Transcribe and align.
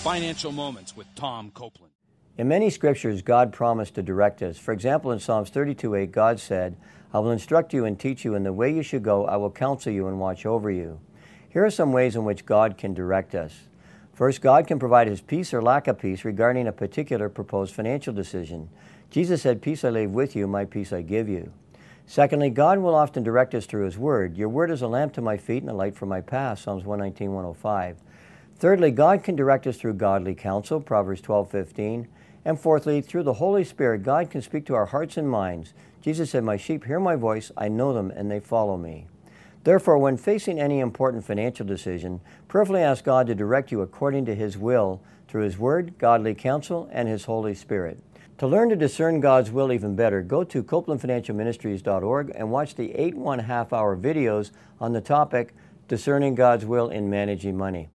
Financial 0.00 0.50
Moments 0.50 0.96
with 0.96 1.14
Tom 1.14 1.50
Copeland. 1.50 1.92
In 2.38 2.48
many 2.48 2.70
scriptures, 2.70 3.20
God 3.20 3.52
promised 3.52 3.96
to 3.96 4.02
direct 4.02 4.40
us. 4.40 4.56
For 4.56 4.72
example, 4.72 5.12
in 5.12 5.20
Psalms 5.20 5.50
32 5.50 5.94
8, 5.94 6.10
God 6.10 6.40
said, 6.40 6.74
I 7.12 7.18
will 7.18 7.32
instruct 7.32 7.74
you 7.74 7.84
and 7.84 8.00
teach 8.00 8.24
you 8.24 8.34
in 8.34 8.42
the 8.42 8.52
way 8.54 8.72
you 8.72 8.82
should 8.82 9.02
go. 9.02 9.26
I 9.26 9.36
will 9.36 9.50
counsel 9.50 9.92
you 9.92 10.08
and 10.08 10.18
watch 10.18 10.46
over 10.46 10.70
you. 10.70 11.00
Here 11.50 11.66
are 11.66 11.70
some 11.70 11.92
ways 11.92 12.16
in 12.16 12.24
which 12.24 12.46
God 12.46 12.78
can 12.78 12.94
direct 12.94 13.34
us. 13.34 13.68
First, 14.14 14.40
God 14.40 14.66
can 14.66 14.78
provide 14.78 15.06
his 15.06 15.20
peace 15.20 15.52
or 15.52 15.60
lack 15.60 15.86
of 15.86 15.98
peace 15.98 16.24
regarding 16.24 16.66
a 16.66 16.72
particular 16.72 17.28
proposed 17.28 17.74
financial 17.74 18.14
decision. 18.14 18.70
Jesus 19.10 19.42
said, 19.42 19.60
Peace 19.60 19.84
I 19.84 19.90
leave 19.90 20.12
with 20.12 20.34
you, 20.34 20.46
my 20.46 20.64
peace 20.64 20.94
I 20.94 21.02
give 21.02 21.28
you. 21.28 21.52
Secondly, 22.06 22.48
God 22.48 22.78
will 22.78 22.94
often 22.94 23.22
direct 23.22 23.54
us 23.54 23.66
through 23.66 23.84
his 23.84 23.98
word. 23.98 24.38
Your 24.38 24.48
word 24.48 24.70
is 24.70 24.80
a 24.80 24.88
lamp 24.88 25.12
to 25.12 25.20
my 25.20 25.36
feet 25.36 25.62
and 25.62 25.70
a 25.70 25.74
light 25.74 25.94
for 25.94 26.06
my 26.06 26.22
path, 26.22 26.60
Psalms 26.60 26.84
119, 26.84 27.32
105. 27.34 27.98
Thirdly, 28.60 28.90
God 28.90 29.24
can 29.24 29.36
direct 29.36 29.66
us 29.66 29.78
through 29.78 29.94
godly 29.94 30.34
counsel, 30.34 30.82
Proverbs 30.82 31.22
12, 31.22 31.50
15. 31.50 32.08
And 32.44 32.60
fourthly, 32.60 33.00
through 33.00 33.22
the 33.22 33.32
Holy 33.32 33.64
Spirit, 33.64 34.02
God 34.02 34.30
can 34.30 34.42
speak 34.42 34.66
to 34.66 34.74
our 34.74 34.84
hearts 34.84 35.16
and 35.16 35.30
minds. 35.30 35.72
Jesus 36.02 36.30
said, 36.30 36.44
My 36.44 36.58
sheep 36.58 36.84
hear 36.84 37.00
my 37.00 37.16
voice, 37.16 37.50
I 37.56 37.68
know 37.68 37.94
them, 37.94 38.10
and 38.10 38.30
they 38.30 38.38
follow 38.38 38.76
me. 38.76 39.06
Therefore, 39.64 39.96
when 39.96 40.18
facing 40.18 40.60
any 40.60 40.78
important 40.78 41.24
financial 41.24 41.64
decision, 41.64 42.20
prayerfully 42.48 42.82
ask 42.82 43.02
God 43.02 43.28
to 43.28 43.34
direct 43.34 43.72
you 43.72 43.80
according 43.80 44.26
to 44.26 44.34
His 44.34 44.58
will 44.58 45.00
through 45.26 45.44
His 45.44 45.56
Word, 45.56 45.96
godly 45.96 46.34
counsel, 46.34 46.86
and 46.92 47.08
His 47.08 47.24
Holy 47.24 47.54
Spirit. 47.54 47.98
To 48.36 48.46
learn 48.46 48.68
to 48.68 48.76
discern 48.76 49.20
God's 49.20 49.50
will 49.50 49.72
even 49.72 49.96
better, 49.96 50.20
go 50.20 50.44
to 50.44 50.62
CopelandFinancialMinistries.org 50.62 52.32
and 52.34 52.50
watch 52.50 52.74
the 52.74 52.94
eight 52.94 53.14
one 53.14 53.38
half 53.38 53.72
hour 53.72 53.96
videos 53.96 54.50
on 54.78 54.92
the 54.92 55.00
topic 55.00 55.54
Discerning 55.88 56.34
God's 56.34 56.66
Will 56.66 56.90
in 56.90 57.08
Managing 57.08 57.56
Money. 57.56 57.88